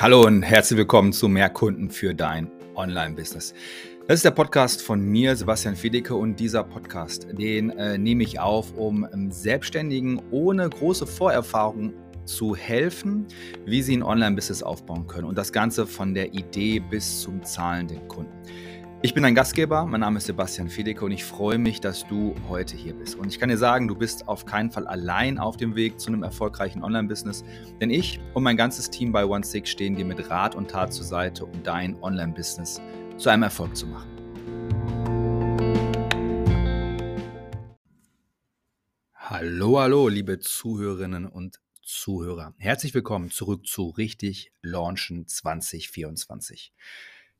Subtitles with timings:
[0.00, 3.52] Hallo und herzlich willkommen zu Mehr Kunden für dein Online-Business.
[4.08, 8.40] Das ist der Podcast von mir, Sebastian Fiedecke, und dieser Podcast, den äh, nehme ich
[8.40, 11.92] auf, um ähm, Selbstständigen ohne große Vorerfahrung
[12.24, 13.26] zu helfen,
[13.66, 15.26] wie sie ein Online-Business aufbauen können.
[15.26, 18.32] Und das Ganze von der Idee bis zum zahlenden Kunden.
[19.02, 22.34] Ich bin dein Gastgeber, mein Name ist Sebastian Fiedecke und ich freue mich, dass du
[22.50, 23.14] heute hier bist.
[23.14, 26.08] Und ich kann dir sagen, du bist auf keinen Fall allein auf dem Weg zu
[26.08, 27.42] einem erfolgreichen Online-Business,
[27.80, 31.06] denn ich und mein ganzes Team bei OneSix stehen dir mit Rat und Tat zur
[31.06, 32.82] Seite, um dein Online-Business
[33.16, 34.10] zu einem Erfolg zu machen.
[39.14, 42.52] Hallo, hallo, liebe Zuhörerinnen und Zuhörer.
[42.58, 46.74] Herzlich willkommen zurück zu Richtig Launchen 2024.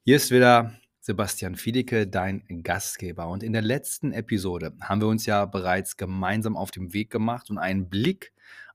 [0.05, 3.29] Hier ist wieder Sebastian Fiedecke, dein Gastgeber.
[3.29, 7.49] Und in der letzten Episode haben wir uns ja bereits gemeinsam auf den Weg gemacht
[7.49, 8.33] und einen Blick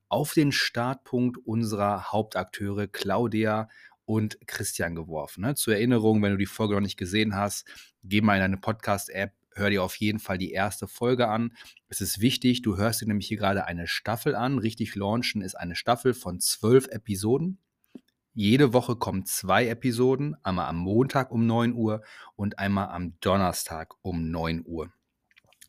[0.09, 3.69] auf den Startpunkt unserer Hauptakteure Claudia
[4.05, 5.41] und Christian geworfen.
[5.41, 5.55] Ne?
[5.55, 7.67] Zur Erinnerung, wenn du die Folge noch nicht gesehen hast,
[8.03, 11.55] geh mal in deine Podcast-App, hör dir auf jeden Fall die erste Folge an.
[11.89, 14.57] Es ist wichtig, du hörst dir nämlich hier gerade eine Staffel an.
[14.57, 17.59] Richtig launchen ist eine Staffel von zwölf Episoden.
[18.37, 22.03] Jede Woche kommen zwei Episoden, einmal am Montag um 9 Uhr
[22.35, 24.91] und einmal am Donnerstag um 9 Uhr.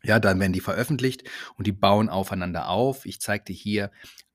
[0.03, 1.23] Ja, dann werden die veröffentlicht
[1.55, 3.05] und die bauen aufeinander auf.
[3.05, 3.91] Ich zeige dir hier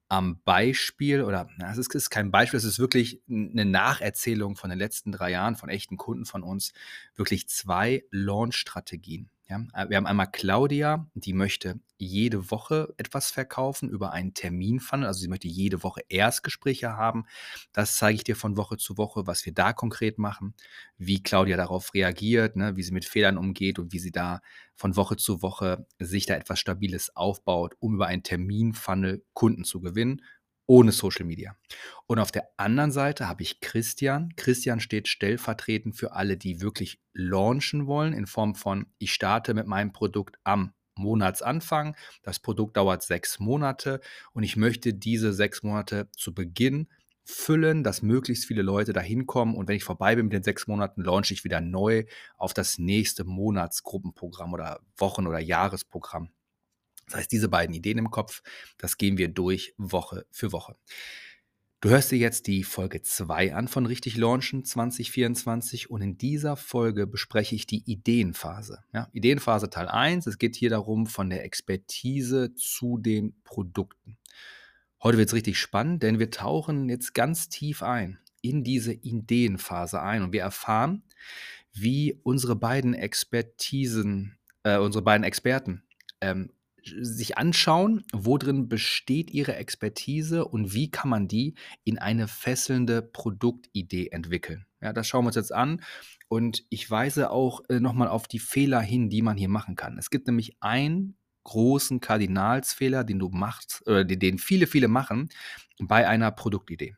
[0.09, 5.13] am Beispiel, oder es ist kein Beispiel, es ist wirklich eine Nacherzählung von den letzten
[5.13, 6.73] drei Jahren von echten Kunden von uns,
[7.15, 9.29] wirklich zwei Launch-Strategien.
[9.53, 15.06] Ja, äh, wir haben einmal Claudia, die möchte jede Woche etwas verkaufen über einen Terminfunnel.
[15.06, 17.27] Also sie möchte jede Woche Erstgespräche haben.
[17.73, 20.55] Das zeige ich dir von Woche zu Woche, was wir da konkret machen,
[20.97, 24.41] wie Claudia darauf reagiert, ne, wie sie mit Fehlern umgeht und wie sie da
[24.75, 29.80] von Woche zu Woche sich da etwas Stabiles aufbaut, um über einen Terminfunnel Kunden zu
[29.80, 30.23] gewinnen
[30.73, 31.55] ohne Social Media.
[32.06, 34.33] Und auf der anderen Seite habe ich Christian.
[34.37, 39.67] Christian steht stellvertretend für alle, die wirklich launchen wollen, in Form von, ich starte mit
[39.67, 41.95] meinem Produkt am Monatsanfang.
[42.23, 44.01] Das Produkt dauert sechs Monate
[44.33, 46.89] und ich möchte diese sechs Monate zu Beginn
[47.23, 50.67] füllen, dass möglichst viele Leute dahin kommen und wenn ich vorbei bin mit den sechs
[50.67, 52.05] Monaten, launche ich wieder neu
[52.39, 56.30] auf das nächste Monatsgruppenprogramm oder Wochen- oder Jahresprogramm.
[57.12, 58.42] Das heißt, diese beiden Ideen im Kopf,
[58.78, 60.77] das gehen wir durch Woche für Woche.
[61.83, 66.56] Du hörst dir jetzt die Folge 2 an von Richtig Launchen 2024 und in dieser
[66.56, 68.84] Folge bespreche ich die Ideenphase.
[68.95, 74.17] Ja, Ideenphase Teil 1, es geht hier darum von der Expertise zu den Produkten.
[75.02, 80.00] Heute wird es richtig spannend, denn wir tauchen jetzt ganz tief ein in diese Ideenphase
[80.00, 81.02] ein und wir erfahren,
[81.74, 85.83] wie unsere beiden Expertisen, äh, unsere beiden Experten
[86.23, 86.50] ähm,
[86.85, 91.55] sich anschauen, wo drin besteht ihre Expertise und wie kann man die
[91.85, 94.67] in eine fesselnde Produktidee entwickeln.
[94.81, 95.83] Ja, das schauen wir uns jetzt an
[96.29, 99.98] und ich weise auch äh, nochmal auf die Fehler hin, die man hier machen kann.
[99.98, 105.29] Es gibt nämlich einen großen Kardinalsfehler, den du machst, oder den viele, viele machen
[105.81, 106.97] bei einer Produktidee.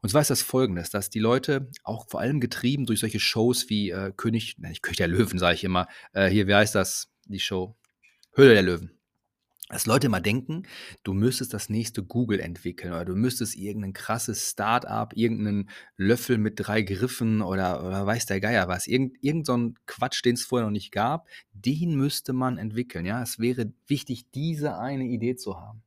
[0.00, 3.68] Und zwar ist das folgendes, dass die Leute auch vor allem getrieben durch solche Shows
[3.68, 7.12] wie äh, König, nicht König der Löwen, sage ich immer, äh, hier, wie heißt das,
[7.26, 7.76] die Show?
[8.34, 8.90] Höhle der Löwen
[9.72, 10.64] dass Leute immer denken,
[11.02, 16.54] du müsstest das nächste Google entwickeln oder du müsstest irgendein krasses Start-up, irgendeinen Löffel mit
[16.58, 20.44] drei Griffen oder, oder weiß der Geier was, irgend, irgend so ein Quatsch, den es
[20.44, 23.06] vorher noch nicht gab, den müsste man entwickeln.
[23.06, 25.82] Ja, es wäre wichtig, diese eine Idee zu haben.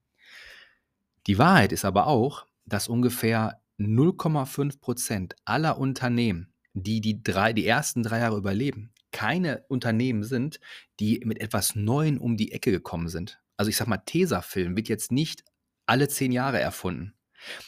[1.27, 7.67] Die Wahrheit ist aber auch, dass ungefähr 0,5 Prozent aller Unternehmen, die die, drei, die
[7.67, 10.59] ersten drei Jahre überleben, keine Unternehmen sind,
[10.99, 14.89] die mit etwas Neuem um die Ecke gekommen sind also ich sag mal, Tesafilm wird
[14.89, 15.43] jetzt nicht
[15.85, 17.13] alle zehn Jahre erfunden.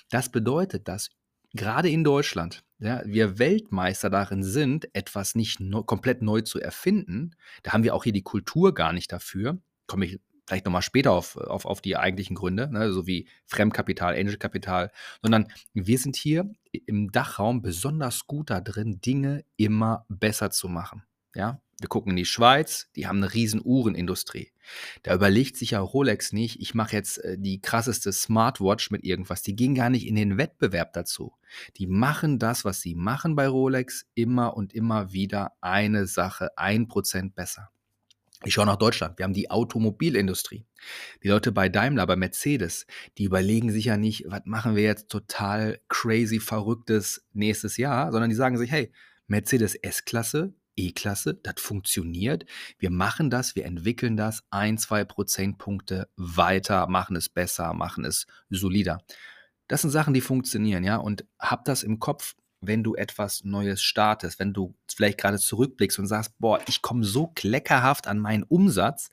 [0.10, 1.10] Das bedeutet, dass
[1.54, 7.36] gerade in Deutschland ja, wir Weltmeister darin sind, etwas nicht no, komplett neu zu erfinden.
[7.64, 9.60] Da haben wir auch hier die Kultur gar nicht dafür.
[9.88, 14.16] Komme ich vielleicht nochmal später auf, auf, auf die eigentlichen Gründe, ne, so wie Fremdkapital,
[14.16, 14.92] Angelkapital,
[15.22, 21.04] sondern wir sind hier im Dachraum besonders gut da drin, Dinge immer besser zu machen.
[21.36, 24.52] Ja, wir gucken in die Schweiz, die haben eine riesen Uhrenindustrie.
[25.04, 29.44] Da überlegt sich ja Rolex nicht, ich mache jetzt äh, die krasseste Smartwatch mit irgendwas.
[29.44, 31.34] Die gehen gar nicht in den Wettbewerb dazu.
[31.78, 36.88] Die machen das, was sie machen bei Rolex, immer und immer wieder eine Sache, ein
[36.88, 37.70] Prozent besser.
[38.44, 39.18] Ich schaue nach Deutschland.
[39.18, 40.66] Wir haben die Automobilindustrie.
[41.24, 42.86] Die Leute bei Daimler, bei Mercedes,
[43.18, 48.30] die überlegen sich ja nicht, was machen wir jetzt total crazy verrücktes nächstes Jahr, sondern
[48.30, 48.92] die sagen sich, hey,
[49.28, 52.46] Mercedes S-Klasse, E-Klasse, das funktioniert.
[52.80, 58.28] Wir machen das, wir entwickeln das ein, zwei Prozentpunkte weiter, machen es besser, machen es
[58.50, 59.02] solider.
[59.68, 62.36] Das sind Sachen, die funktionieren, ja, und hab das im Kopf.
[62.62, 67.04] wenn du etwas Neues startest, wenn du vielleicht gerade zurückblickst und sagst, boah, ich komme
[67.04, 69.10] so kleckerhaft an meinen Umsatz,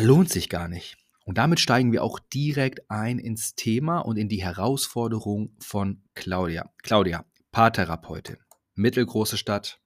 [0.00, 0.96] lohnt sich gar nicht.
[1.24, 6.72] Und damit steigen wir auch direkt ein ins Thema und in die Herausforderung von Claudia.
[6.82, 8.38] Claudia, Paartherapeutin,
[8.74, 9.80] mittelgroße Stadt,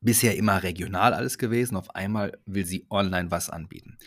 [0.00, 1.76] bisher immer regional alles gewesen.
[1.76, 3.98] Auf einmal will sie online was anbieten.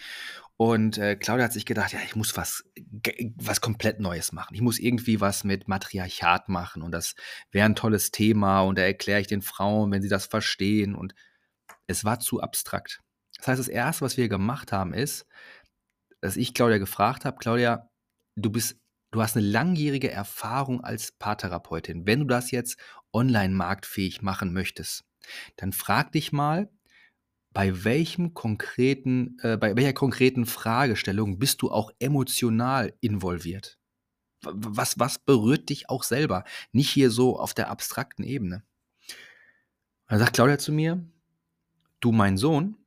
[0.61, 2.65] Und äh, Claudia hat sich gedacht, ja, ich muss was,
[3.37, 4.55] was komplett Neues machen.
[4.55, 7.15] Ich muss irgendwie was mit Matriarchat machen und das
[7.51, 10.95] wäre ein tolles Thema und da erkläre ich den Frauen, wenn sie das verstehen.
[10.95, 11.15] Und
[11.87, 12.99] es war zu abstrakt.
[13.37, 15.25] Das heißt, das Erste, was wir gemacht haben, ist,
[16.19, 17.89] dass ich Claudia gefragt habe, Claudia,
[18.35, 18.77] du bist,
[19.11, 22.05] du hast eine langjährige Erfahrung als Paartherapeutin.
[22.05, 22.77] Wenn du das jetzt
[23.13, 25.05] online marktfähig machen möchtest,
[25.55, 26.69] dann frag dich mal,
[27.51, 33.79] bei welchem konkreten, äh, bei welcher konkreten Fragestellung bist du auch emotional involviert?
[34.41, 36.45] Was, was berührt dich auch selber?
[36.71, 38.63] Nicht hier so auf der abstrakten Ebene.
[40.07, 41.03] Dann sagt Claudia zu mir,
[41.99, 42.77] du mein Sohn,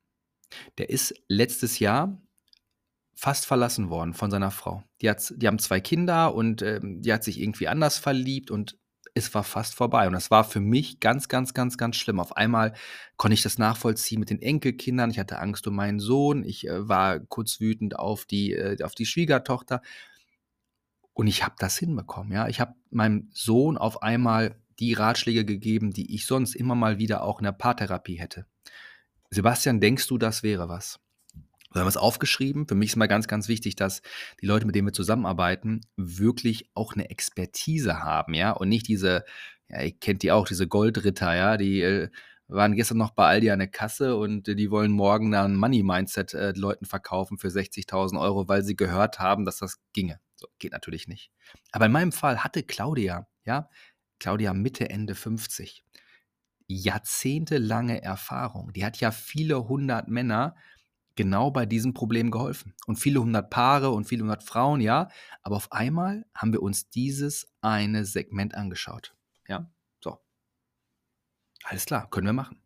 [0.77, 2.21] der ist letztes Jahr
[3.13, 4.83] fast verlassen worden von seiner Frau.
[5.01, 8.77] Die, hat, die haben zwei Kinder und äh, die hat sich irgendwie anders verliebt und
[9.13, 10.07] es war fast vorbei.
[10.07, 12.19] Und das war für mich ganz, ganz, ganz, ganz schlimm.
[12.19, 12.73] Auf einmal
[13.17, 15.11] konnte ich das nachvollziehen mit den Enkelkindern.
[15.11, 16.43] Ich hatte Angst um meinen Sohn.
[16.43, 19.81] Ich äh, war kurz wütend auf die, äh, auf die Schwiegertochter.
[21.13, 22.33] Und ich habe das hinbekommen.
[22.33, 22.47] Ja?
[22.47, 27.23] Ich habe meinem Sohn auf einmal die Ratschläge gegeben, die ich sonst immer mal wieder
[27.23, 28.47] auch in der Paartherapie hätte.
[29.29, 30.99] Sebastian, denkst du, das wäre was?
[31.73, 32.67] Wir haben es aufgeschrieben.
[32.67, 34.01] Für mich ist mal ganz, ganz wichtig, dass
[34.41, 39.23] die Leute, mit denen wir zusammenarbeiten, wirklich auch eine Expertise haben, ja, und nicht diese,
[39.69, 42.09] ja, ihr kennt die auch, diese Goldritter, ja, die äh,
[42.47, 46.33] waren gestern noch bei Aldi an der Kasse und äh, die wollen morgen dann Money-Mindset
[46.33, 50.19] äh, Leuten verkaufen für 60.000 Euro, weil sie gehört haben, dass das ginge.
[50.35, 51.31] So, geht natürlich nicht.
[51.71, 53.69] Aber in meinem Fall hatte Claudia, ja,
[54.19, 55.83] Claudia Mitte, Ende 50,
[56.67, 58.73] jahrzehntelange Erfahrung.
[58.73, 60.55] Die hat ja viele hundert Männer
[61.15, 62.73] genau bei diesem Problem geholfen.
[62.85, 65.09] Und viele hundert Paare und viele hundert Frauen, ja.
[65.41, 69.15] Aber auf einmal haben wir uns dieses eine Segment angeschaut.
[69.47, 69.69] Ja,
[70.01, 70.19] so.
[71.63, 72.59] Alles klar, können wir machen.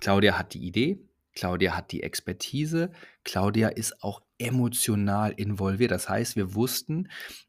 [0.00, 1.00] Claudia hat die Idee,
[1.34, 2.90] Claudia hat die Expertise,
[3.24, 5.90] Claudia ist auch emotional involviert.
[5.90, 7.08] Das heißt, wir wussten,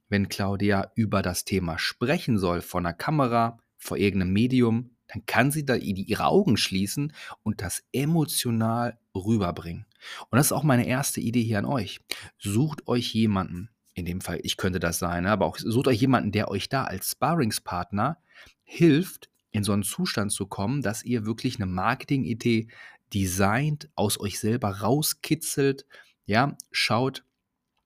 [0.10, 5.52] wenn Claudia über das Thema sprechen soll, vor einer Kamera, vor irgendeinem Medium, dann kann
[5.52, 7.14] sie da ihre Augen schließen
[7.44, 9.86] und das emotional rüberbringen.
[10.30, 12.00] Und das ist auch meine erste Idee hier an euch.
[12.38, 16.00] Sucht euch jemanden, in dem Fall, ich könnte das sein, ne, aber auch sucht euch
[16.00, 18.18] jemanden, der euch da als Sparringspartner
[18.64, 22.68] hilft, in so einen Zustand zu kommen, dass ihr wirklich eine Marketing-Idee
[23.14, 25.86] designt, aus euch selber rauskitzelt,
[26.26, 27.24] ja, schaut,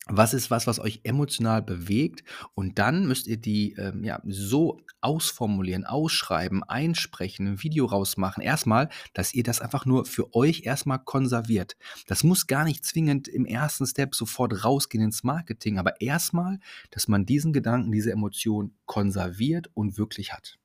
[0.07, 2.23] was ist was, was euch emotional bewegt
[2.55, 8.43] und dann müsst ihr die ähm, ja, so ausformulieren, ausschreiben, einsprechen, ein Video rausmachen.
[8.43, 11.77] Erstmal, dass ihr das einfach nur für euch erstmal konserviert.
[12.07, 16.59] Das muss gar nicht zwingend im ersten Step sofort rausgehen ins Marketing, aber erstmal,
[16.91, 20.57] dass man diesen Gedanken, diese Emotion konserviert und wirklich hat.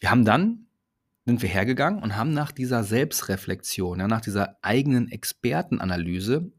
[0.00, 0.66] Wir haben dann
[1.26, 6.52] sind wir hergegangen und haben nach dieser Selbstreflexion, ja, nach dieser eigenen Expertenanalyse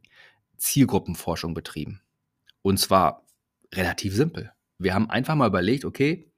[0.58, 2.02] Zielgruppenforschung betrieben.
[2.62, 3.24] Und zwar
[3.74, 4.52] relativ simpel.
[4.78, 6.32] Wir haben einfach mal überlegt, okay,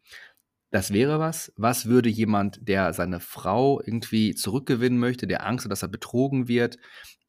[0.71, 1.53] das wäre was.
[1.55, 6.47] Was würde jemand, der seine Frau irgendwie zurückgewinnen möchte, der Angst hat, dass er betrogen
[6.47, 6.77] wird,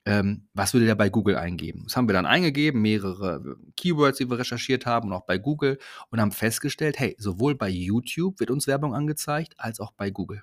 [0.05, 1.83] ähm, was würde der bei Google eingeben?
[1.85, 5.79] Das haben wir dann eingegeben, mehrere Keywords, die wir recherchiert haben, und auch bei Google
[6.11, 10.43] und haben festgestellt, hey, sowohl bei YouTube wird uns Werbung angezeigt, als auch bei Google.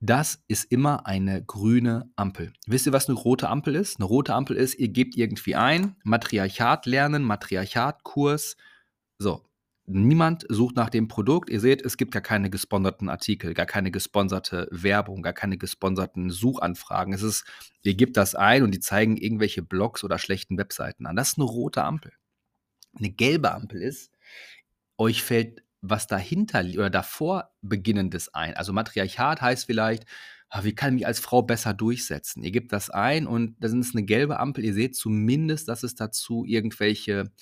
[0.00, 2.52] Das ist immer eine grüne Ampel.
[2.66, 3.98] Wisst ihr, was eine rote Ampel ist?
[3.98, 8.56] Eine rote Ampel ist, ihr gebt irgendwie ein, Matriarchat lernen, Matriarchat-Kurs.
[9.24, 9.42] So,
[9.86, 11.48] niemand sucht nach dem Produkt.
[11.48, 16.28] Ihr seht, es gibt gar keine gesponserten Artikel, gar keine gesponserte Werbung, gar keine gesponserten
[16.28, 17.14] Suchanfragen.
[17.14, 17.46] Es ist,
[17.84, 21.16] ihr gebt das ein und die zeigen irgendwelche Blogs oder schlechten Webseiten an.
[21.16, 22.12] Das ist eine rote Ampel.
[22.98, 24.12] Eine gelbe Ampel ist,
[24.98, 28.52] euch fällt was dahinter oder davor Beginnendes ein.
[28.58, 30.04] Also Matriarchat heißt vielleicht,
[30.50, 32.42] ah, wie kann ich mich als Frau besser durchsetzen?
[32.42, 34.66] Ihr gebt das ein und da ist eine gelbe Ampel.
[34.66, 37.32] Ihr seht zumindest, dass es dazu irgendwelche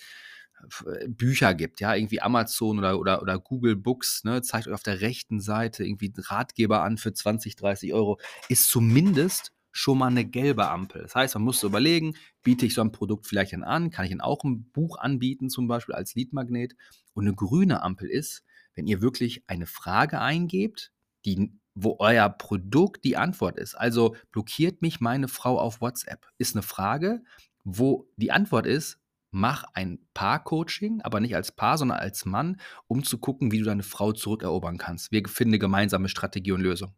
[1.09, 5.01] Bücher gibt, ja, irgendwie Amazon oder, oder, oder Google Books, ne, zeigt euch auf der
[5.01, 10.69] rechten Seite irgendwie Ratgeber an für 20, 30 Euro, ist zumindest schon mal eine gelbe
[10.69, 11.03] Ampel.
[11.03, 14.11] Das heißt, man muss überlegen, biete ich so ein Produkt vielleicht dann an, kann ich
[14.11, 16.75] dann auch ein Buch anbieten, zum Beispiel als Leadmagnet.
[17.15, 20.93] Und eine grüne Ampel ist, wenn ihr wirklich eine Frage eingebt,
[21.25, 23.75] die, wo euer Produkt die Antwort ist.
[23.75, 27.23] Also blockiert mich meine Frau auf WhatsApp, ist eine Frage,
[27.65, 28.99] wo die Antwort ist,
[29.33, 33.65] mach ein Paar-Coaching, aber nicht als Paar, sondern als Mann, um zu gucken, wie du
[33.65, 35.11] deine Frau zurückerobern kannst.
[35.11, 36.95] Wir finden eine gemeinsame Strategie und Lösung.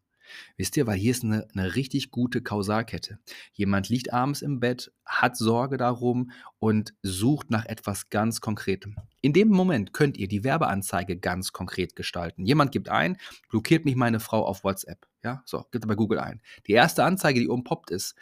[0.56, 3.18] Wisst ihr, weil hier ist eine, eine richtig gute Kausalkette.
[3.52, 8.96] Jemand liegt abends im Bett, hat Sorge darum und sucht nach etwas ganz Konkretem.
[9.20, 12.44] In dem Moment könnt ihr die Werbeanzeige ganz konkret gestalten.
[12.46, 13.16] Jemand gibt ein,
[13.48, 15.06] blockiert mich meine Frau auf WhatsApp.
[15.22, 16.42] Ja, so, gibt bei Google ein.
[16.66, 18.14] Die erste Anzeige, die oben poppt, ist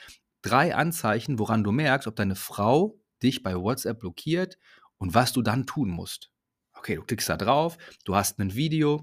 [0.43, 4.59] drei Anzeichen, woran du merkst, ob deine Frau dich bei WhatsApp blockiert
[4.99, 6.31] und was du dann tun musst.
[6.75, 9.03] Okay, du klickst da drauf, du hast ein Video,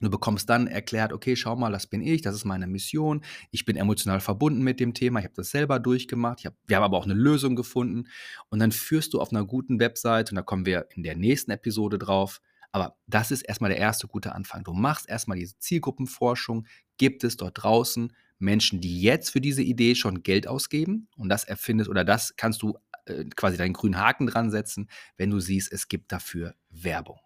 [0.00, 3.64] Du bekommst dann erklärt, okay, schau mal, das bin ich, das ist meine Mission, ich
[3.64, 6.98] bin emotional verbunden mit dem Thema, ich habe das selber durchgemacht, hab, wir haben aber
[6.98, 8.08] auch eine Lösung gefunden
[8.48, 11.52] und dann führst du auf einer guten Website und da kommen wir in der nächsten
[11.52, 12.40] Episode drauf.
[12.72, 14.64] Aber das ist erstmal der erste gute Anfang.
[14.64, 19.94] Du machst erstmal diese Zielgruppenforschung, gibt es dort draußen Menschen, die jetzt für diese Idee
[19.94, 24.26] schon Geld ausgeben und das erfindest oder das kannst du äh, quasi deinen grünen Haken
[24.26, 27.18] dran setzen, wenn du siehst, es gibt dafür Werbung.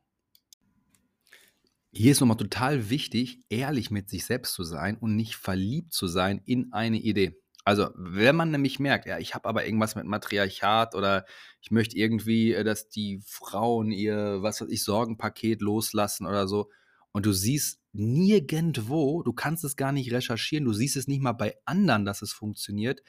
[1.90, 6.06] Hier ist nochmal total wichtig, ehrlich mit sich selbst zu sein und nicht verliebt zu
[6.06, 7.40] sein in eine Idee.
[7.64, 11.26] Also, wenn man nämlich merkt, ja, ich habe aber irgendwas mit Matriarchat oder
[11.60, 16.70] ich möchte irgendwie, äh, dass die Frauen ihr, was weiß ich, Sorgenpaket loslassen oder so
[17.12, 21.32] und du siehst nirgendwo, du kannst es gar nicht recherchieren, du siehst es nicht mal
[21.32, 23.02] bei anderen, dass es funktioniert,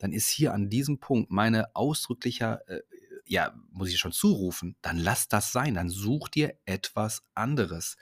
[0.00, 2.80] dann ist hier an diesem Punkt meine ausdrücklicher, äh,
[3.26, 7.96] ja, muss ich schon zurufen, dann lass das sein, dann such dir etwas anderes.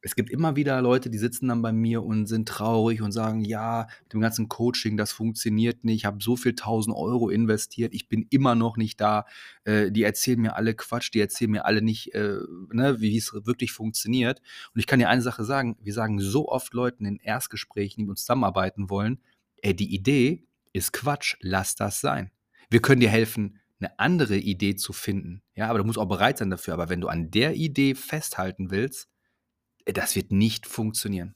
[0.00, 3.40] Es gibt immer wieder Leute, die sitzen dann bei mir und sind traurig und sagen,
[3.40, 7.94] ja, mit dem ganzen Coaching, das funktioniert nicht, ich habe so viel tausend Euro investiert,
[7.94, 9.24] ich bin immer noch nicht da,
[9.64, 12.38] äh, die erzählen mir alle Quatsch, die erzählen mir alle nicht, äh,
[12.70, 14.40] ne, wie es wirklich funktioniert.
[14.74, 18.04] Und ich kann dir eine Sache sagen, wir sagen so oft Leuten in Erstgesprächen, die
[18.04, 19.20] mit uns zusammenarbeiten wollen,
[19.62, 22.30] ey, die Idee ist Quatsch, lass das sein.
[22.68, 25.42] Wir können dir helfen, eine andere Idee zu finden.
[25.54, 26.74] Ja, aber du musst auch bereit sein dafür.
[26.74, 29.08] Aber wenn du an der Idee festhalten willst,
[29.84, 31.34] äh, das wird nicht funktionieren.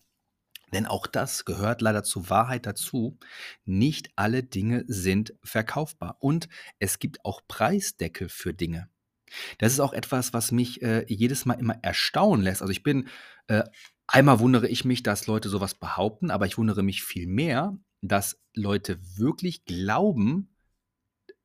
[0.73, 3.19] Denn auch das gehört leider zur Wahrheit dazu.
[3.65, 6.17] Nicht alle Dinge sind verkaufbar.
[6.21, 8.91] Und es gibt auch Preisdeckel für Dinge.
[9.59, 12.63] Das ist auch etwas, was mich äh, jedes Mal immer erstaunen lässt.
[12.63, 13.09] Also ich bin,
[13.47, 13.63] äh,
[14.07, 18.41] einmal wundere ich mich, dass Leute sowas behaupten, aber ich wundere mich viel mehr, dass
[18.55, 20.55] Leute wirklich glauben,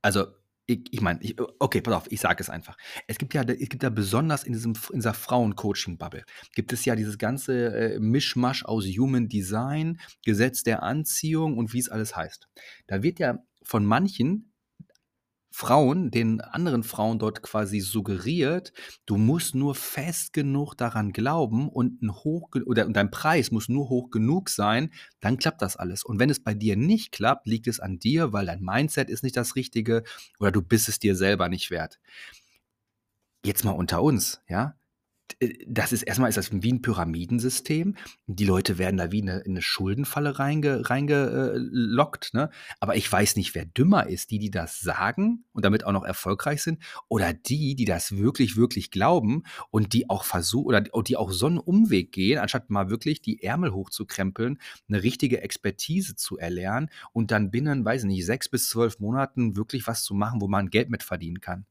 [0.02, 0.28] also
[0.66, 1.20] ich, ich meine,
[1.60, 2.78] okay, pass auf, ich sage es einfach.
[3.08, 6.24] Es gibt ja, es gibt ja besonders in, diesem, in dieser Frauen-Coaching-Bubble,
[6.56, 11.80] gibt es ja dieses ganze äh, Mischmasch aus Human Design, Gesetz der Anziehung und wie
[11.80, 12.48] es alles heißt.
[12.88, 14.53] Da wird ja von manchen
[15.56, 18.74] Frauen, den anderen Frauen dort quasi suggeriert,
[19.06, 23.88] du musst nur fest genug daran glauben und ein hoch oder dein Preis muss nur
[23.88, 26.04] hoch genug sein, dann klappt das alles.
[26.04, 29.22] Und wenn es bei dir nicht klappt, liegt es an dir, weil dein Mindset ist
[29.22, 30.02] nicht das richtige
[30.40, 32.00] oder du bist es dir selber nicht wert.
[33.46, 34.76] Jetzt mal unter uns, ja?
[35.40, 37.96] Äh, das ist erstmal ist das wie ein Pyramidensystem.
[38.28, 42.50] Die Leute werden da wie eine, in eine Schuldenfalle reingelockt, reinge, ne?
[42.80, 46.04] Aber ich weiß nicht, wer dümmer ist, die, die das sagen und damit auch noch
[46.04, 51.18] erfolgreich sind, oder die, die das wirklich, wirklich glauben und die auch versuchen, oder die
[51.18, 56.38] auch so einen Umweg gehen, anstatt mal wirklich die Ärmel hochzukrempeln, eine richtige Expertise zu
[56.38, 60.42] erlernen und dann binnen, weiß ich nicht, sechs bis zwölf Monaten wirklich was zu machen,
[60.42, 61.66] wo man Geld mit verdienen kann.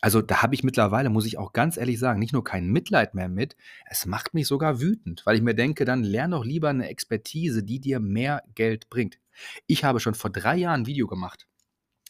[0.00, 3.14] Also da habe ich mittlerweile, muss ich auch ganz ehrlich sagen, nicht nur kein Mitleid
[3.14, 3.56] mehr mit,
[3.88, 7.62] es macht mich sogar wütend, weil ich mir denke, dann lern doch lieber eine Expertise,
[7.62, 9.18] die dir mehr Geld bringt.
[9.66, 11.46] Ich habe schon vor drei Jahren ein Video gemacht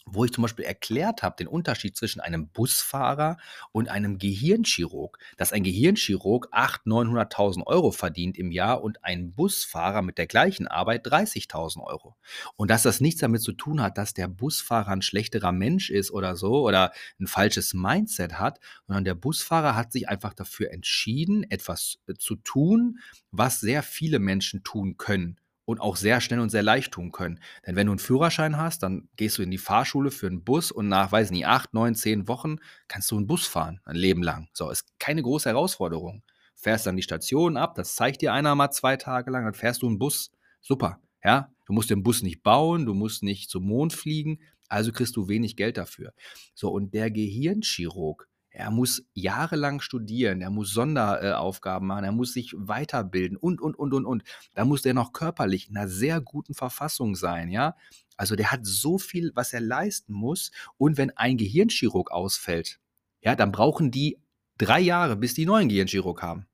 [0.06, 3.38] wo ich zum Beispiel erklärt habe, den Unterschied zwischen einem Busfahrer
[3.72, 10.02] und einem Gehirnchirurg, dass ein Gehirnchirurg 800.000, 900.000 Euro verdient im Jahr und ein Busfahrer
[10.02, 12.16] mit der gleichen Arbeit 30.000 Euro.
[12.56, 16.10] Und dass das nichts damit zu tun hat, dass der Busfahrer ein schlechterer Mensch ist
[16.10, 21.44] oder so oder ein falsches Mindset hat, sondern der Busfahrer hat sich einfach dafür entschieden,
[21.50, 22.98] etwas äh, zu tun,
[23.30, 27.40] was sehr viele Menschen tun können und auch sehr schnell und sehr leicht tun können.
[27.66, 30.70] Denn wenn du einen Führerschein hast, dann gehst du in die Fahrschule für einen Bus
[30.70, 32.56] und nach, weiß nicht, acht, neun, zehn Wochen
[32.88, 34.48] kannst du einen Bus fahren, ein Leben lang.
[34.52, 36.22] So, ist keine große Herausforderung.
[36.54, 39.82] Fährst dann die Station ab, das zeigt dir einer mal zwei Tage lang, dann fährst
[39.82, 40.30] du einen Bus.
[40.60, 41.50] Super, ja.
[41.66, 45.28] Du musst den Bus nicht bauen, du musst nicht zum Mond fliegen, also kriegst du
[45.28, 46.12] wenig Geld dafür.
[46.54, 52.54] So, und der Gehirnchirurg, er muss jahrelang studieren, er muss Sonderaufgaben machen, er muss sich
[52.56, 54.22] weiterbilden und, und, und, und, und.
[54.54, 57.74] Da muss der noch körperlich in einer sehr guten Verfassung sein, ja.
[58.16, 60.52] Also der hat so viel, was er leisten muss.
[60.78, 62.78] Und wenn ein Gehirnchirurg ausfällt,
[63.22, 64.20] ja, dann brauchen die
[64.56, 66.46] drei Jahre, bis die neuen Gehirnchirurg haben.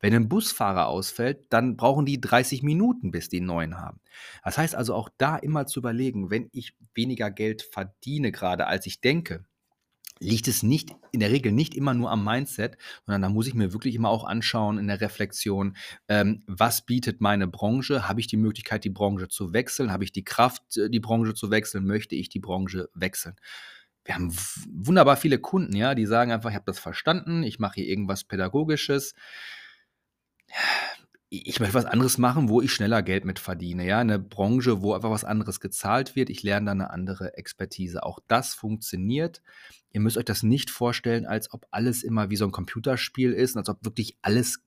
[0.00, 4.00] Wenn ein Busfahrer ausfällt, dann brauchen die 30 Minuten, bis die einen neuen haben.
[4.44, 8.84] Das heißt also auch da immer zu überlegen, wenn ich weniger Geld verdiene gerade, als
[8.84, 9.46] ich denke,
[10.18, 13.54] liegt es nicht in der Regel nicht immer nur am Mindset, sondern da muss ich
[13.54, 15.76] mir wirklich immer auch anschauen in der Reflexion,
[16.08, 18.08] ähm, was bietet meine Branche?
[18.08, 19.92] Habe ich die Möglichkeit, die Branche zu wechseln?
[19.92, 21.86] Habe ich die Kraft, äh, die Branche zu wechseln?
[21.86, 23.36] Möchte ich die Branche wechseln?
[24.04, 24.34] Wir haben
[24.70, 28.22] wunderbar viele Kunden, ja, die sagen einfach, ich habe das verstanden, ich mache hier irgendwas
[28.22, 29.14] Pädagogisches
[31.28, 34.94] ich möchte was anderes machen, wo ich schneller Geld mit verdiene, ja, eine Branche, wo
[34.94, 36.30] einfach was anderes gezahlt wird.
[36.30, 38.04] Ich lerne da eine andere Expertise.
[38.04, 39.42] Auch das funktioniert.
[39.90, 43.56] Ihr müsst euch das nicht vorstellen, als ob alles immer wie so ein Computerspiel ist
[43.56, 44.60] und als ob wirklich alles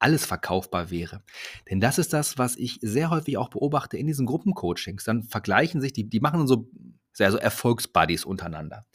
[0.00, 1.22] alles verkaufbar wäre.
[1.70, 5.04] Denn das ist das, was ich sehr häufig auch beobachte in diesen Gruppencoachings.
[5.04, 6.68] Dann vergleichen sich die, die machen so,
[7.12, 8.86] so Erfolgsbuddies untereinander.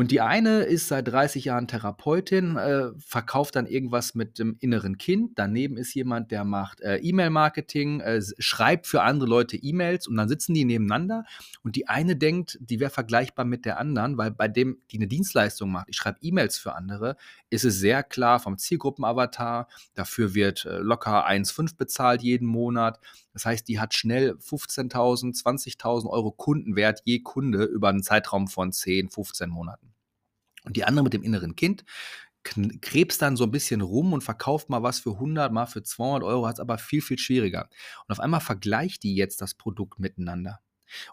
[0.00, 4.96] Und die eine ist seit 30 Jahren Therapeutin, äh, verkauft dann irgendwas mit dem inneren
[4.96, 5.32] Kind.
[5.38, 10.30] Daneben ist jemand, der macht äh, E-Mail-Marketing, äh, schreibt für andere Leute E-Mails und dann
[10.30, 11.26] sitzen die nebeneinander.
[11.62, 15.06] Und die eine denkt, die wäre vergleichbar mit der anderen, weil bei dem, die eine
[15.06, 17.18] Dienstleistung macht, ich schreibe E-Mails für andere,
[17.50, 19.68] ist es sehr klar vom Zielgruppenavatar.
[19.92, 23.00] Dafür wird äh, locker 1,5 bezahlt jeden Monat.
[23.34, 28.72] Das heißt, die hat schnell 15.000, 20.000 Euro Kundenwert je Kunde über einen Zeitraum von
[28.72, 29.89] 10, 15 Monaten.
[30.70, 31.84] Und die andere mit dem inneren Kind
[32.44, 36.22] krebst dann so ein bisschen rum und verkauft mal was für 100, mal für 200
[36.22, 37.68] Euro, hat es aber viel, viel schwieriger.
[38.06, 40.60] Und auf einmal vergleicht die jetzt das Produkt miteinander.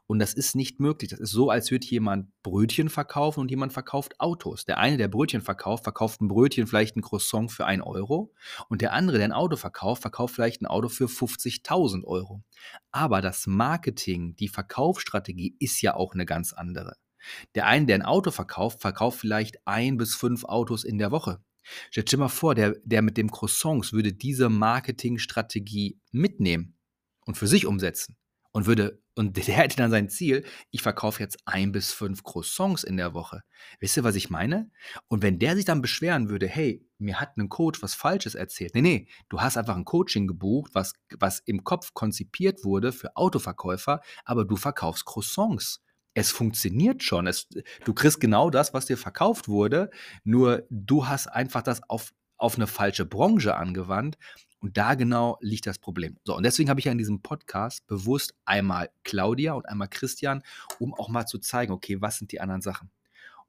[0.05, 1.09] Und das ist nicht möglich.
[1.09, 4.63] Das ist so, als würde jemand Brötchen verkaufen und jemand verkauft Autos.
[4.65, 8.31] Der eine, der Brötchen verkauft, verkauft ein Brötchen, vielleicht ein Croissant für 1 Euro.
[8.69, 12.43] Und der andere, der ein Auto verkauft, verkauft vielleicht ein Auto für 50.000 Euro.
[12.91, 16.95] Aber das Marketing, die Verkaufsstrategie ist ja auch eine ganz andere.
[17.55, 21.39] Der eine, der ein Auto verkauft, verkauft vielleicht ein bis fünf Autos in der Woche.
[21.91, 26.77] Stell dir mal vor, der, der mit dem Croissants würde diese Marketingstrategie mitnehmen
[27.25, 28.15] und für sich umsetzen
[28.51, 32.83] und würde und der hätte dann sein Ziel, ich verkaufe jetzt ein bis fünf Croissants
[32.83, 33.41] in der Woche.
[33.79, 34.71] Wisst ihr, was ich meine?
[35.07, 38.75] Und wenn der sich dann beschweren würde, hey, mir hat ein Coach was Falsches erzählt.
[38.75, 43.15] Nee, nee, du hast einfach ein Coaching gebucht, was, was im Kopf konzipiert wurde für
[43.15, 45.83] Autoverkäufer, aber du verkaufst Croissants.
[46.17, 47.27] Es funktioniert schon.
[47.27, 47.47] Es,
[47.85, 49.91] du kriegst genau das, was dir verkauft wurde,
[50.23, 54.17] nur du hast einfach das auf, auf eine falsche Branche angewandt
[54.57, 56.17] und da genau liegt das Problem.
[56.23, 60.41] So, und deswegen habe ich ja in diesem Podcast bewusst einmal Claudia und einmal Christian,
[60.79, 62.89] um auch mal zu zeigen, okay, was sind die anderen Sachen.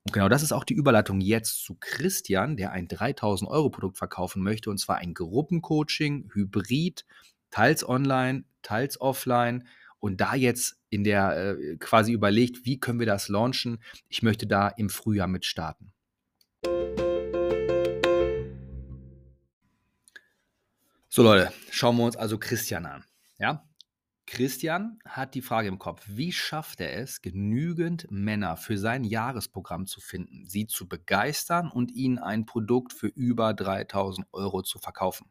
[0.02, 3.96] Und genau das ist auch die Überleitung jetzt zu Christian, der ein 3000 Euro Produkt
[3.96, 7.06] verkaufen möchte, und zwar ein Gruppencoaching, Hybrid,
[7.50, 9.66] teils online, teils offline.
[10.00, 13.82] Und da jetzt in der äh, quasi überlegt, wie können wir das launchen.
[14.08, 15.92] Ich möchte da im Frühjahr mit starten.
[21.08, 23.04] So Leute, schauen wir uns also Christian an.
[23.38, 23.68] Ja?
[24.26, 29.86] Christian hat die Frage im Kopf, wie schafft er es, genügend Männer für sein Jahresprogramm
[29.86, 35.30] zu finden, sie zu begeistern und ihnen ein Produkt für über 3000 Euro zu verkaufen?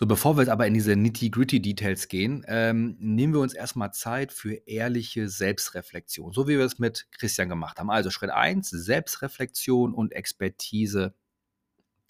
[0.00, 4.32] So, bevor wir jetzt aber in diese nitty-gritty-Details gehen, ähm, nehmen wir uns erstmal Zeit
[4.32, 7.90] für ehrliche Selbstreflexion, so wie wir es mit Christian gemacht haben.
[7.90, 11.12] Also Schritt 1, Selbstreflexion und Expertise,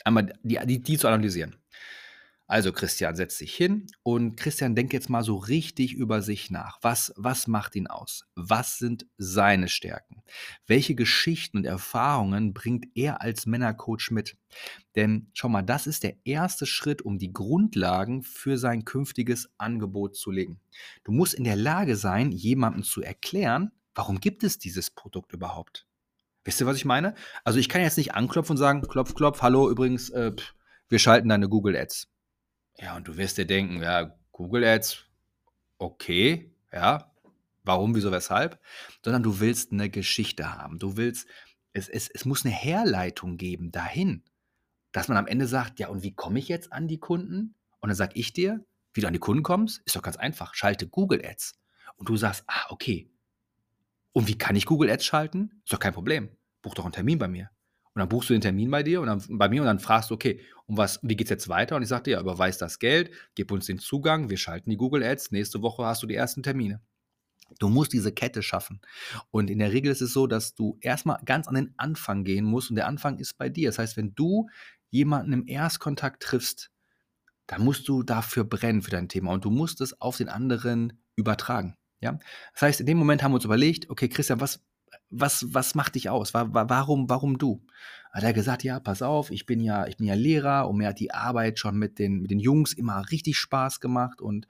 [0.04, 1.56] einmal die, die, die zu analysieren.
[2.50, 6.80] Also Christian setzt sich hin und Christian denkt jetzt mal so richtig über sich nach.
[6.82, 8.24] Was, was macht ihn aus?
[8.34, 10.24] Was sind seine Stärken?
[10.66, 14.36] Welche Geschichten und Erfahrungen bringt er als Männercoach mit?
[14.96, 20.16] Denn schau mal, das ist der erste Schritt, um die Grundlagen für sein künftiges Angebot
[20.16, 20.58] zu legen.
[21.04, 25.86] Du musst in der Lage sein, jemandem zu erklären, warum gibt es dieses Produkt überhaupt?
[26.42, 27.14] Wisst ihr, was ich meine?
[27.44, 30.32] Also ich kann jetzt nicht anklopfen und sagen, klopf, klopf, hallo, übrigens, äh,
[30.88, 32.09] wir schalten deine Google Ads.
[32.80, 35.04] Ja, und du wirst dir denken, ja, Google Ads,
[35.78, 37.12] okay, ja,
[37.62, 38.58] warum, wieso, weshalb?
[39.04, 40.78] Sondern du willst eine Geschichte haben.
[40.78, 41.28] Du willst,
[41.72, 44.24] es, es, es muss eine Herleitung geben dahin,
[44.92, 47.54] dass man am Ende sagt, ja, und wie komme ich jetzt an die Kunden?
[47.80, 48.64] Und dann sage ich dir,
[48.94, 50.54] wie du an die Kunden kommst, ist doch ganz einfach.
[50.54, 51.60] Schalte Google Ads.
[51.96, 53.10] Und du sagst, ah, okay.
[54.12, 55.60] Und wie kann ich Google Ads schalten?
[55.64, 56.30] Ist doch kein Problem.
[56.62, 57.50] Buch doch einen Termin bei mir.
[57.94, 60.10] Und dann buchst du den Termin bei dir und dann bei mir und dann fragst
[60.10, 61.74] du, okay, um was, wie geht's jetzt weiter?
[61.76, 65.02] Und ich sagte, ja, überweis das Geld, gib uns den Zugang, wir schalten die Google
[65.02, 66.80] Ads, nächste Woche hast du die ersten Termine.
[67.58, 68.80] Du musst diese Kette schaffen.
[69.32, 72.44] Und in der Regel ist es so, dass du erstmal ganz an den Anfang gehen
[72.44, 73.68] musst und der Anfang ist bei dir.
[73.68, 74.48] Das heißt, wenn du
[74.90, 76.70] jemanden im Erstkontakt triffst,
[77.48, 81.02] dann musst du dafür brennen für dein Thema und du musst es auf den anderen
[81.16, 81.76] übertragen.
[82.00, 82.18] Ja?
[82.52, 84.64] Das heißt, in dem Moment haben wir uns überlegt, okay, Christian, was,
[85.10, 86.32] was, was macht dich aus?
[86.34, 87.60] Warum, warum du?
[88.12, 90.88] Hat er gesagt, ja, pass auf, ich bin ja, ich bin ja Lehrer und mir
[90.88, 94.48] hat die Arbeit schon mit den, mit den Jungs immer richtig Spaß gemacht und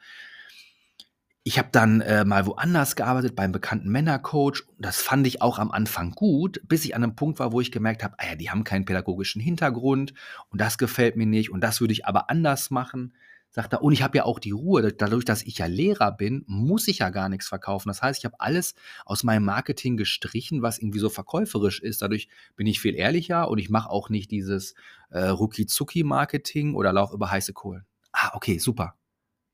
[1.43, 4.65] ich habe dann äh, mal woanders gearbeitet, beim bekannten Männercoach.
[4.79, 7.73] Das fand ich auch am Anfang gut, bis ich an einem Punkt war, wo ich
[7.73, 10.13] gemerkt habe, ah ja, die haben keinen pädagogischen Hintergrund
[10.51, 13.15] und das gefällt mir nicht und das würde ich aber anders machen.
[13.53, 16.45] Sagt er, und ich habe ja auch die Ruhe, dadurch, dass ich ja Lehrer bin,
[16.47, 17.89] muss ich ja gar nichts verkaufen.
[17.89, 22.01] Das heißt, ich habe alles aus meinem Marketing gestrichen, was irgendwie so verkäuferisch ist.
[22.01, 24.75] Dadurch bin ich viel ehrlicher und ich mache auch nicht dieses
[25.11, 27.85] äh, Ruki-Zuki-Marketing oder laufe über heiße Kohlen.
[28.13, 28.95] Ah, okay, super.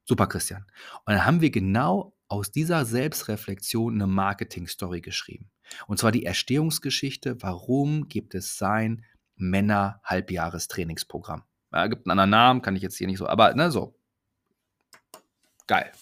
[0.04, 0.66] Super, Christian.
[1.06, 5.50] Und dann haben wir genau aus dieser Selbstreflexion eine Marketing-Story geschrieben.
[5.86, 9.06] Und zwar die Erstehungsgeschichte, warum gibt es sein
[9.36, 11.44] Männer-Halbjahres-Trainingsprogramm.
[11.76, 13.94] Ja, gibt einen anderen Namen, kann ich jetzt hier nicht so, aber ne, so.
[15.66, 15.92] Geil.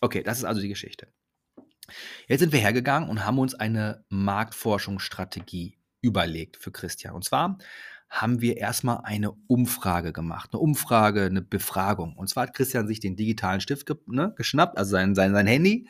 [0.00, 1.08] Okay, das ist also die Geschichte.
[2.26, 7.14] Jetzt sind wir hergegangen und haben uns eine Marktforschungsstrategie überlegt für Christian.
[7.14, 7.58] Und zwar
[8.08, 10.50] haben wir erstmal eine Umfrage gemacht.
[10.54, 12.16] Eine Umfrage, eine Befragung.
[12.16, 15.46] Und zwar hat Christian sich den digitalen Stift ge ne, geschnappt, also sein, sein, sein
[15.46, 15.86] Handy.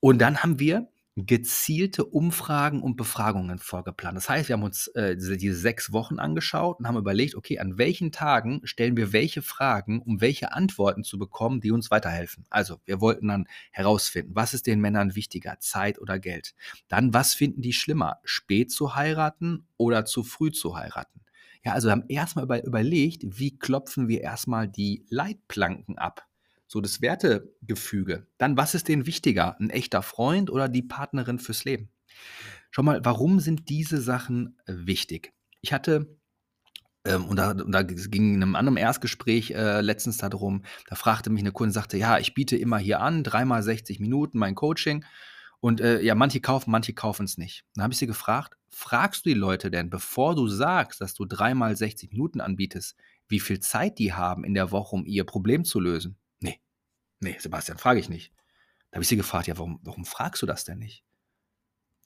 [0.00, 4.18] Und dann haben wir gezielte Umfragen und Befragungen vorgeplant.
[4.18, 7.58] Das heißt, wir haben uns äh, diese, diese, sechs Wochen angeschaut und haben überlegt, okay,
[7.58, 12.44] an welchen Tagen stellen wir welche Fragen, um welche Antworten zu bekommen, die uns weiterhelfen.
[12.50, 16.54] Also, wir wollten dann herausfinden, was ist den Männern wichtiger, Zeit oder Geld?
[16.88, 21.22] Dann, was finden die schlimmer, spät zu heiraten oder zu früh zu heiraten?
[21.64, 26.26] Ja, also wir haben erstmal über, überlegt, wie klopfen wir erstmal die Leitplanken ab
[26.66, 28.26] so das Wertegefüge.
[28.38, 29.56] Dann, was ist denen wichtiger?
[29.60, 31.90] Ein echter Freund oder die Partnerin fürs Leben?
[32.70, 35.32] Schau mal, warum sind diese Sachen äh, wichtig?
[35.60, 36.18] Ich hatte,
[37.04, 41.30] ähm, und, da, und da ging in einem anderen Erstgespräch äh, letztens darum, da fragte
[41.30, 45.04] mich eine Kundin, sagte, ja, ich biete immer hier an, dreimal 60 Minuten mein Coaching.
[45.60, 47.64] Und äh, ja, manche kaufen, manche kaufen es nicht.
[47.74, 51.24] Dann habe ich sie gefragt, fragst du die Leute denn, bevor du sagst, dass du
[51.24, 52.96] dreimal 60 Minuten anbietest,
[53.28, 56.18] wie viel Zeit die haben in der Woche, um ihr Problem zu lösen?
[57.20, 58.32] Nee, Sebastian, frage ich nicht.
[58.90, 61.04] Da habe ich sie gefragt, ja, warum, warum fragst du das denn nicht?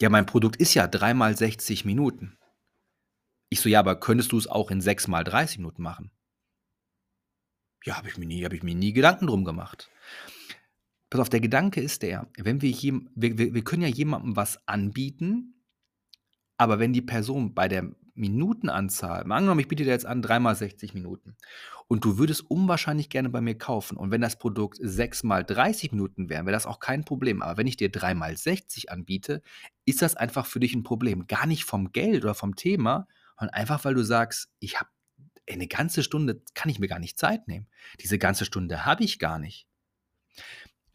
[0.01, 2.39] Ja, mein Produkt ist ja dreimal 60 Minuten.
[3.51, 6.11] Ich so, ja, aber könntest du es auch in sechsmal 30 Minuten machen?
[7.85, 9.91] Ja, habe ich, mir nie, hab ich mir nie Gedanken drum gemacht.
[11.11, 14.37] Pass auf, der Gedanke ist der, wenn wir, jem, wir, wir, wir können ja jemandem
[14.37, 15.65] was anbieten,
[16.57, 20.55] aber wenn die Person bei der Minutenanzahl, mal angenommen, ich biete dir jetzt an, dreimal
[20.55, 21.37] 60 Minuten
[21.89, 26.29] und du würdest unwahrscheinlich gerne bei mir kaufen und wenn das Produkt sechsmal 30 Minuten
[26.29, 27.43] wäre, wäre das auch kein Problem.
[27.43, 29.43] Aber wenn ich dir dreimal 60 anbiete,
[29.85, 31.27] ist das einfach für dich ein Problem.
[31.27, 34.91] Gar nicht vom Geld oder vom Thema, sondern einfach, weil du sagst, ich habe
[35.51, 37.67] eine ganze Stunde, kann ich mir gar nicht Zeit nehmen.
[38.01, 39.67] Diese ganze Stunde habe ich gar nicht.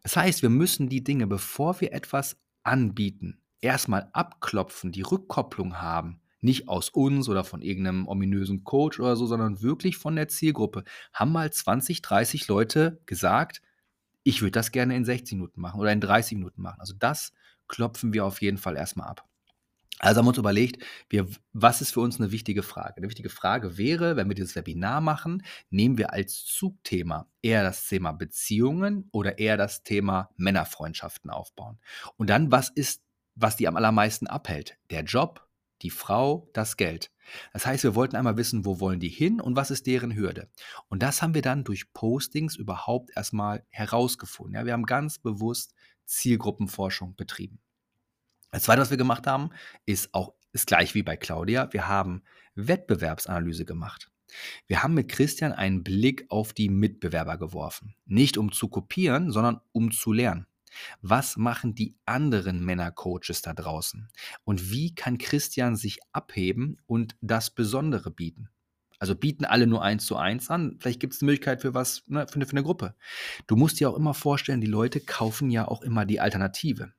[0.01, 6.21] Das heißt, wir müssen die Dinge, bevor wir etwas anbieten, erstmal abklopfen, die Rückkopplung haben,
[6.45, 10.83] nicht aus uns oder von irgendeinem ominösen Coach oder so, sondern wirklich von der Zielgruppe,
[11.11, 13.61] haben mal 20, 30 Leute gesagt,
[14.23, 16.79] ich würde das gerne in 60 Minuten machen oder in 30 Minuten machen.
[16.79, 17.33] Also das
[17.67, 19.27] klopfen wir auf jeden Fall erstmal ab.
[19.99, 22.97] Also haben wir uns überlegt, wir, was ist für uns eine wichtige Frage?
[22.97, 27.87] Eine wichtige Frage wäre, wenn wir dieses Webinar machen, nehmen wir als Zugthema eher das
[27.87, 31.79] Thema Beziehungen oder eher das Thema Männerfreundschaften aufbauen.
[32.17, 33.05] Und dann, was ist
[33.35, 34.77] was die am allermeisten abhält.
[34.89, 35.44] Der Job,
[35.81, 37.11] die Frau, das Geld.
[37.53, 40.49] Das heißt, wir wollten einmal wissen, wo wollen die hin und was ist deren Hürde.
[40.89, 44.55] Und das haben wir dann durch Postings überhaupt erstmal herausgefunden.
[44.55, 45.73] Ja, wir haben ganz bewusst
[46.05, 47.59] Zielgruppenforschung betrieben.
[48.51, 49.49] Das zweite, was wir gemacht haben,
[49.85, 51.67] ist auch ist gleich wie bei Claudia.
[51.73, 52.23] Wir haben
[52.55, 54.09] Wettbewerbsanalyse gemacht.
[54.67, 57.95] Wir haben mit Christian einen Blick auf die Mitbewerber geworfen.
[58.05, 60.47] Nicht um zu kopieren, sondern um zu lernen.
[61.01, 64.07] Was machen die anderen Männercoaches da draußen?
[64.43, 68.49] Und wie kann Christian sich abheben und das Besondere bieten?
[68.99, 70.77] Also bieten alle nur eins zu eins an.
[70.79, 72.95] Vielleicht gibt es eine Möglichkeit für was, ne, für, eine, für eine Gruppe.
[73.47, 76.93] Du musst dir auch immer vorstellen, die Leute kaufen ja auch immer die Alternative.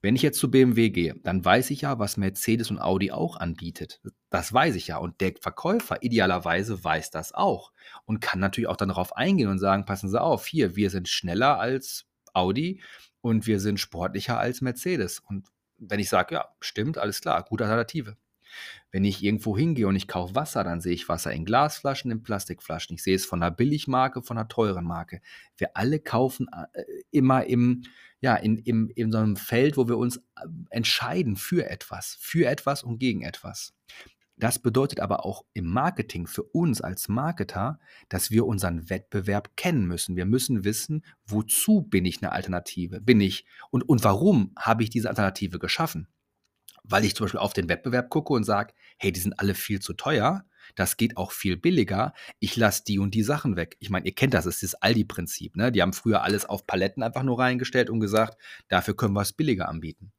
[0.00, 3.36] Wenn ich jetzt zu BMW gehe, dann weiß ich ja, was Mercedes und Audi auch
[3.36, 4.00] anbietet.
[4.30, 4.96] Das weiß ich ja.
[4.96, 7.72] Und der Verkäufer idealerweise weiß das auch
[8.04, 11.08] und kann natürlich auch dann darauf eingehen und sagen, passen Sie auf, hier, wir sind
[11.08, 12.82] schneller als Audi
[13.20, 15.20] und wir sind sportlicher als Mercedes.
[15.20, 15.46] Und
[15.78, 18.16] wenn ich sage, ja, stimmt, alles klar, gute Alternative.
[18.90, 22.22] Wenn ich irgendwo hingehe und ich kaufe Wasser, dann sehe ich Wasser in Glasflaschen, in
[22.22, 22.94] Plastikflaschen.
[22.94, 25.20] Ich sehe es von einer Billigmarke, von einer teuren Marke.
[25.56, 27.84] Wir alle kaufen äh, immer im,
[28.20, 30.20] ja, in, im, in so einem Feld, wo wir uns äh,
[30.70, 33.74] entscheiden für etwas, für etwas und gegen etwas.
[34.42, 37.78] Das bedeutet aber auch im Marketing für uns als Marketer,
[38.08, 40.16] dass wir unseren Wettbewerb kennen müssen.
[40.16, 43.00] Wir müssen wissen, wozu bin ich eine Alternative?
[43.00, 46.08] Bin ich und, und warum habe ich diese Alternative geschaffen?
[46.82, 49.78] Weil ich zum Beispiel auf den Wettbewerb gucke und sage, hey, die sind alle viel
[49.78, 50.44] zu teuer.
[50.74, 52.12] Das geht auch viel billiger.
[52.40, 53.76] Ich lasse die und die Sachen weg.
[53.78, 55.54] Ich meine, ihr kennt das, das ist das Aldi-Prinzip.
[55.54, 55.70] Ne?
[55.70, 59.32] Die haben früher alles auf Paletten einfach nur reingestellt und gesagt, dafür können wir es
[59.32, 60.12] billiger anbieten.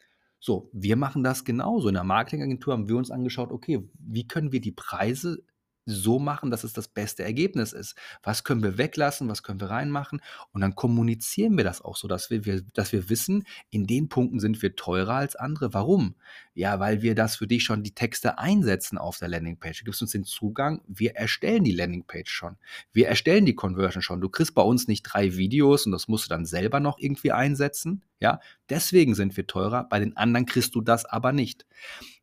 [0.46, 1.88] So, wir machen das genauso.
[1.88, 5.42] In der Marketingagentur haben wir uns angeschaut, okay, wie können wir die Preise
[5.86, 7.96] so machen, dass es das beste Ergebnis ist.
[8.22, 10.22] Was können wir weglassen, was können wir reinmachen?
[10.52, 14.10] Und dann kommunizieren wir das auch so, dass wir, wir, dass wir wissen, in den
[14.10, 15.74] Punkten sind wir teurer als andere.
[15.74, 16.16] Warum?
[16.54, 19.80] Ja, weil wir das für dich schon die Texte einsetzen auf der Landingpage.
[19.80, 22.58] Du gibst uns den Zugang, wir erstellen die Landingpage schon.
[22.92, 24.22] Wir erstellen die Conversion schon.
[24.22, 27.32] Du kriegst bei uns nicht drei Videos und das musst du dann selber noch irgendwie
[27.32, 28.04] einsetzen.
[28.20, 29.84] Ja, deswegen sind wir teurer.
[29.90, 31.66] Bei den anderen kriegst du das aber nicht.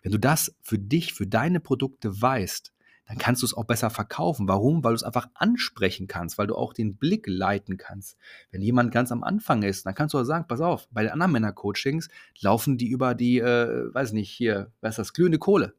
[0.03, 2.73] Wenn du das für dich, für deine Produkte weißt,
[3.11, 4.47] dann kannst du es auch besser verkaufen.
[4.47, 4.85] Warum?
[4.85, 8.17] Weil du es einfach ansprechen kannst, weil du auch den Blick leiten kannst.
[8.53, 11.11] Wenn jemand ganz am Anfang ist, dann kannst du auch sagen, pass auf, bei den
[11.11, 15.75] anderen Männer-Coachings laufen die über die, äh, weiß nicht, hier, was ist das, glühende Kohle.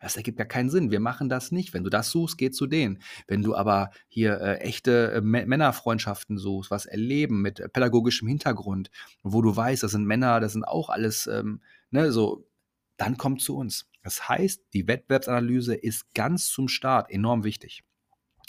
[0.00, 0.90] Das ergibt ja keinen Sinn.
[0.90, 1.72] Wir machen das nicht.
[1.72, 2.98] Wenn du das suchst, geh zu denen.
[3.28, 8.90] Wenn du aber hier äh, echte äh, Männerfreundschaften suchst, was erleben mit pädagogischem Hintergrund,
[9.22, 11.60] wo du weißt, das sind Männer, das sind auch alles, ähm,
[11.92, 12.44] ne, so,
[12.96, 13.88] dann komm zu uns.
[14.02, 17.84] Das heißt, die Wettbewerbsanalyse ist ganz zum Start enorm wichtig.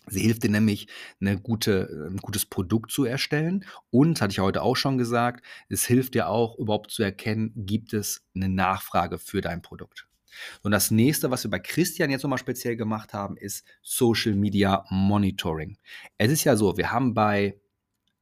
[0.07, 0.87] Sie hilft dir nämlich,
[1.21, 3.65] eine gute, ein gutes Produkt zu erstellen.
[3.89, 7.93] Und, hatte ich heute auch schon gesagt, es hilft dir auch überhaupt zu erkennen, gibt
[7.93, 10.07] es eine Nachfrage für dein Produkt.
[10.61, 14.83] Und das nächste, was wir bei Christian jetzt nochmal speziell gemacht haben, ist Social Media
[14.89, 15.77] Monitoring.
[16.17, 17.59] Es ist ja so, wir haben bei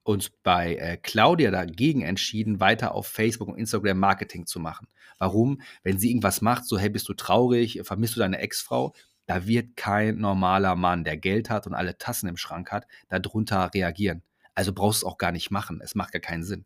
[0.04, 4.88] uns bei äh, Claudia dagegen entschieden, weiter auf Facebook und Instagram Marketing zu machen.
[5.20, 5.62] Warum?
[5.84, 8.94] Wenn sie irgendwas macht, so hey, bist du traurig, vermisst du deine Ex-Frau,
[9.28, 13.72] da wird kein normaler Mann, der Geld hat und alle Tassen im Schrank hat, darunter
[13.74, 14.24] reagieren.
[14.56, 15.80] Also brauchst du es auch gar nicht machen.
[15.82, 16.66] Es macht gar keinen Sinn.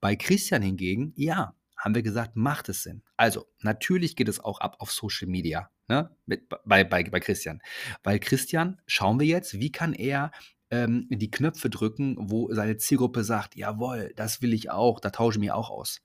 [0.00, 3.02] Bei Christian hingegen, ja, haben wir gesagt, macht es Sinn.
[3.16, 6.16] Also, natürlich geht es auch ab auf Social Media, ne?
[6.64, 7.60] Bei, bei, bei Christian.
[8.02, 10.30] Weil Christian, schauen wir jetzt, wie kann er
[10.74, 15.36] ähm, die Knöpfe drücken, wo seine Zielgruppe sagt, jawohl, das will ich auch, da tausche
[15.36, 16.00] ich mich auch aus.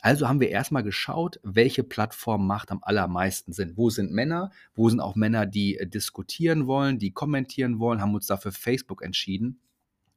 [0.00, 3.74] Also haben wir erstmal geschaut, welche Plattform macht am allermeisten Sinn.
[3.76, 4.50] Wo sind Männer?
[4.74, 9.02] Wo sind auch Männer, die äh, diskutieren wollen, die kommentieren wollen, haben uns dafür Facebook
[9.02, 9.60] entschieden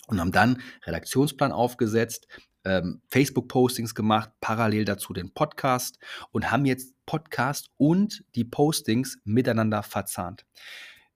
[0.07, 2.27] und haben dann Redaktionsplan aufgesetzt,
[2.63, 5.99] ähm, Facebook-Postings gemacht, parallel dazu den Podcast
[6.31, 10.45] und haben jetzt Podcast und die Postings miteinander verzahnt.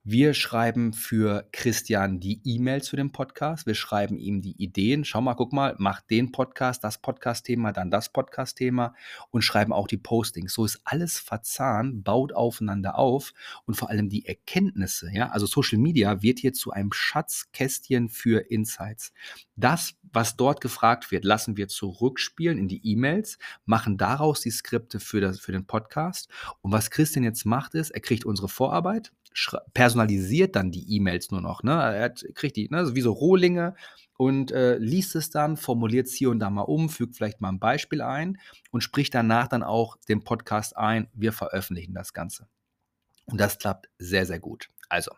[0.03, 3.67] Wir schreiben für Christian die E-Mails zu dem Podcast.
[3.67, 5.05] Wir schreiben ihm die Ideen.
[5.05, 8.95] Schau mal, guck mal, mach den Podcast, das Podcast-Thema, dann das Podcast-Thema
[9.29, 10.55] und schreiben auch die Postings.
[10.55, 13.31] So ist alles verzahnt, baut aufeinander auf
[13.67, 15.11] und vor allem die Erkenntnisse.
[15.13, 19.13] Ja, also Social Media wird hier zu einem Schatzkästchen für Insights.
[19.55, 24.99] Das, was dort gefragt wird, lassen wir zurückspielen in die E-Mails, machen daraus die Skripte
[24.99, 26.27] für, das, für den Podcast.
[26.61, 29.11] Und was Christian jetzt macht, ist, er kriegt unsere Vorarbeit
[29.73, 31.63] personalisiert dann die E-Mails nur noch.
[31.63, 31.71] Ne?
[31.71, 33.75] Er hat, kriegt die, ne, wie so Rohlinge
[34.17, 37.49] und äh, liest es dann, formuliert es hier und da mal um, fügt vielleicht mal
[37.49, 38.37] ein Beispiel ein
[38.71, 41.07] und spricht danach dann auch den Podcast ein.
[41.13, 42.47] Wir veröffentlichen das Ganze.
[43.25, 44.67] Und das klappt sehr, sehr gut.
[44.89, 45.11] Also,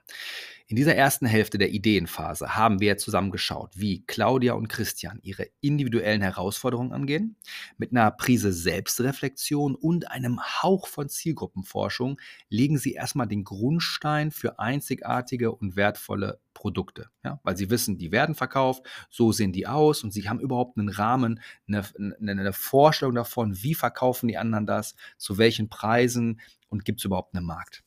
[0.74, 5.46] in dieser ersten Hälfte der Ideenphase haben wir zusammen geschaut, wie Claudia und Christian ihre
[5.62, 7.36] individuellen Herausforderungen angehen.
[7.78, 14.58] Mit einer Prise Selbstreflexion und einem Hauch von Zielgruppenforschung legen sie erstmal den Grundstein für
[14.58, 17.12] einzigartige und wertvolle Produkte.
[17.24, 20.80] Ja, weil sie wissen, die werden verkauft, so sehen die aus und sie haben überhaupt
[20.80, 21.84] einen Rahmen, eine,
[22.20, 27.36] eine Vorstellung davon, wie verkaufen die anderen das, zu welchen Preisen und gibt es überhaupt
[27.36, 27.84] einen Markt.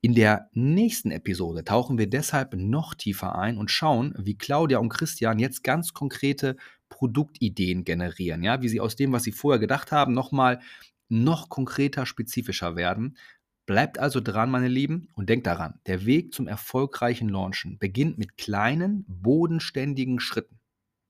[0.00, 4.90] In der nächsten Episode tauchen wir deshalb noch tiefer ein und schauen, wie Claudia und
[4.90, 6.56] Christian jetzt ganz konkrete
[6.88, 10.60] Produktideen generieren, ja, wie sie aus dem, was sie vorher gedacht haben, nochmal
[11.08, 13.16] noch konkreter, spezifischer werden.
[13.66, 18.36] Bleibt also dran, meine Lieben, und denkt daran, der Weg zum erfolgreichen Launchen beginnt mit
[18.36, 20.60] kleinen, bodenständigen Schritten.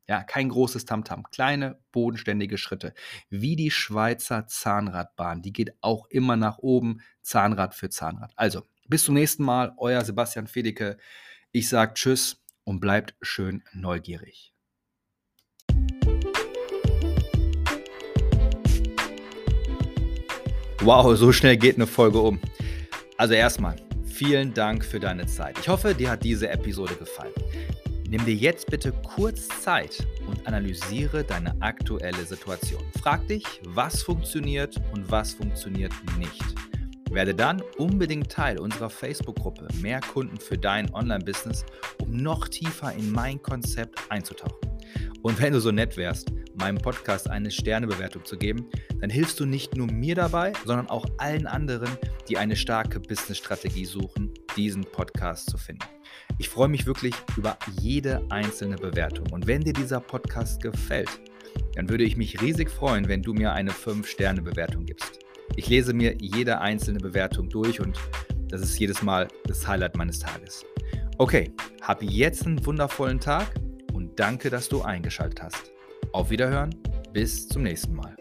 [0.07, 2.93] Ja, kein großes Tamtam, kleine, bodenständige Schritte.
[3.31, 5.41] Wie die Schweizer Zahnradbahn.
[5.41, 8.33] Die geht auch immer nach oben, Zahnrad für Zahnrad.
[8.37, 10.99] Also, bis zum nächsten Mal, euer Sebastian Fedeke.
[11.53, 14.53] Ich sage Tschüss und bleibt schön neugierig.
[20.81, 22.41] Wow, so schnell geht eine Folge um.
[23.17, 25.59] Also erstmal, vielen Dank für deine Zeit.
[25.59, 27.33] Ich hoffe, dir hat diese Episode gefallen.
[28.15, 32.81] Nimm dir jetzt bitte kurz Zeit und analysiere deine aktuelle Situation.
[33.03, 36.41] Frag dich, was funktioniert und was funktioniert nicht.
[37.11, 41.67] Werde dann unbedingt Teil unserer Facebook-Gruppe Mehr Kunden für dein Online-Business,
[42.01, 44.71] um noch tiefer in mein Konzept einzutauchen.
[45.23, 49.45] Und wenn du so nett wärst, meinem Podcast eine Sternebewertung zu geben, dann hilfst du
[49.45, 51.91] nicht nur mir dabei, sondern auch allen anderen,
[52.29, 55.94] die eine starke Business-Strategie suchen diesen Podcast zu finden.
[56.39, 59.31] Ich freue mich wirklich über jede einzelne Bewertung.
[59.31, 61.21] Und wenn dir dieser Podcast gefällt,
[61.75, 65.21] dann würde ich mich riesig freuen, wenn du mir eine 5-Sterne-Bewertung gibst.
[65.57, 67.99] Ich lese mir jede einzelne Bewertung durch und
[68.49, 70.65] das ist jedes Mal das Highlight meines Tages.
[71.19, 73.55] Okay, hab jetzt einen wundervollen Tag
[73.93, 75.73] und danke, dass du eingeschaltet hast.
[76.13, 76.75] Auf Wiederhören,
[77.13, 78.17] bis zum nächsten Mal.